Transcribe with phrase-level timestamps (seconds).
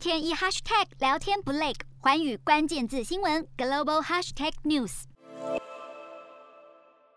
[0.00, 5.02] 天一 hashtag 聊天不累，环宇关键字新闻 global hashtag news。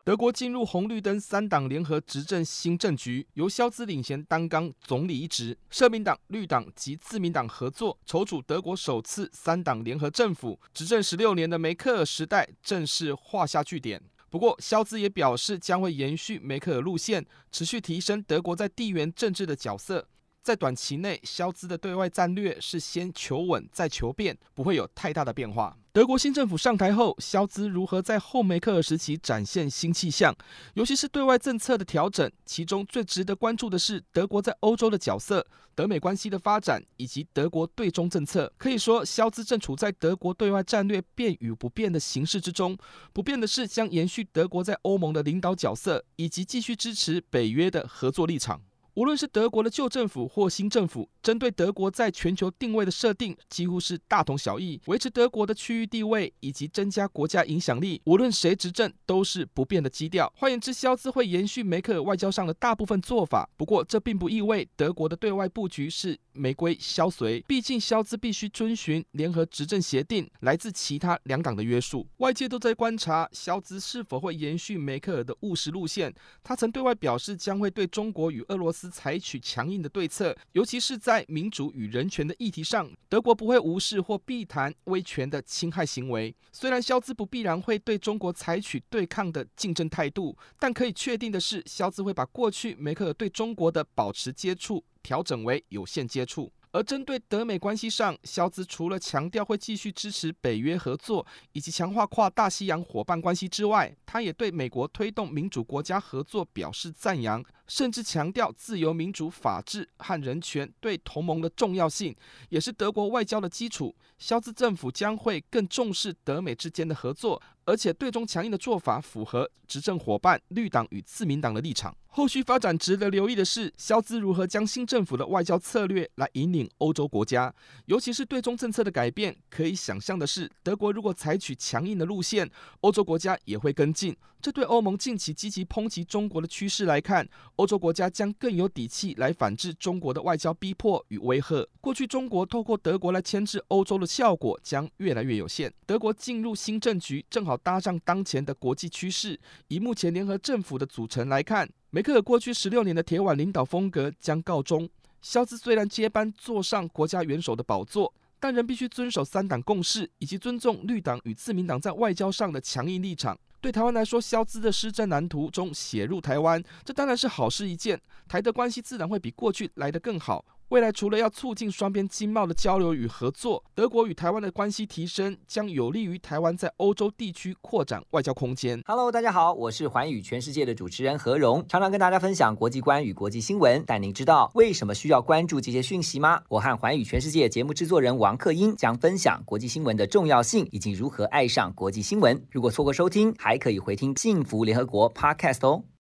[0.04, 10.60] 德国进入红绿灯三党联合执政新政局，由肖兹领衔担纲总理一职，社民党、绿党及自民党合作，筹组德国首次三党联合政府。
[10.74, 14.04] 执政十六年的梅克尔时代正式画下句点。
[14.30, 20.06] 不过，肖兹也表示将会延续梅克尔路线，持续提升德国在地缘政治的角色。
[20.44, 25.76] 在短期内，肖兹的对外战略是先求稳再求变，不会有太大的变化。
[25.94, 30.36] 德国新政府上台后，肖兹如何在后梅克尔时期展现新气象，
[30.74, 38.52] 尤其是对外政策的调整，其中最值得关注的是德国在欧洲的角色、德美关系的发展以及德国对中政策。
[38.58, 42.78] 可以说，肖兹正处在德国对外战略变与不变的形势之中。
[43.14, 48.60] 不变的是将延续德国在欧盟的领导角色，以及继续支持北约的合作立场。
[48.96, 60.32] 无论是德国的旧政府或新政府，针对德国在全球定位的设定几乎是大同小异，维持德国的区域地位以及增加国家影响力，无论谁执政都是不变的基调。
[60.38, 63.50] 换言之，肖兹会延续梅克尔外交上的大部分做法。
[63.58, 72.08] 不过，这并不意味德国的对外布局是玫瑰萧随，毕竟肖兹必须遵循联合执政协定来自其他两党的约束。
[72.18, 76.14] 外界都在观察肖兹是否会延续梅克尔的务实路线。
[76.44, 78.83] 他曾对外表示将会对中国与俄罗斯。
[78.90, 86.36] 采取强硬的对策，尤其是在民主与人权的议题上，德国不会无视或避谈威权的侵害行为。
[86.52, 96.52] 虽然肖兹不必然会对中国采取对抗的竞争态度，但可以确定的是，肖兹会把过去梅克尔对中国的保持接触调整为有限接触。
[96.74, 112.16] 而针对德美关系上，肖兹除了强调会继续支持北约合作以及强化跨大西洋伙伴关系之外，他也对美国推动民主国家合作表示赞扬，甚至强调自由、民主、法治和人权对同盟的重要性，
[112.50, 113.96] 也是德国外交的基础。
[114.18, 117.40] 肖兹政府将会更重视德美之间的合作。
[117.66, 121.96] 而且对中强硬的做法符合执政伙伴绿党与自民党的立场。
[122.16, 127.52] 后续发展值得留意的是，肖兹如何将新政府的外交策略来引领欧洲国家，
[127.86, 129.36] 尤其是对中政策的改变。
[129.50, 132.48] 可以想象的是，德国如果采取强硬的路线，
[132.82, 134.16] 欧洲国家也会跟进。
[134.40, 141.66] 这对欧盟近期积极抨击中国的趋势来看，欧洲国家将更有底气来反制中国的外交逼迫与威吓。
[141.80, 145.74] 过去中国透过德国来牵制欧洲的效果将越来越有限。
[145.86, 149.40] 德国进入新政局，正好搭上当前的国际趋势。
[149.68, 154.90] 以目前联合政府的组成来看，梅克尔过去十六年的铁腕领导风格将告终。
[155.22, 163.38] 萧兹虽然接班坐上国家元首的宝座，但仍必须遵守三党共识，以及尊重绿党与自民党在外交上的强硬立场。
[163.62, 167.98] 对台湾来说，萧兹的施政蓝图中写入台湾，这当然是好事一件。
[168.28, 170.44] 台德关系自然会比过去来得更好。
[170.70, 178.82] 未来除了要促进双边经贸的交流与合作，德国与台湾的关系提升将有利于台湾在欧洲地区扩展外交空间。
[178.88, 183.84] Hello，大家好，我是寰宇全世界的主持人何荣，常常跟大家分享国际观与国际新闻。
[183.86, 186.42] 但您知道为什么需要关注这些讯息吗？
[186.50, 192.44] 我和寰宇全世界节目制作人王克英将分享国际新闻的重要性以及如何爱上国际新闻。
[192.50, 195.84] 如果错过收听，还可以回听《幸福联合国》Podcast 哦。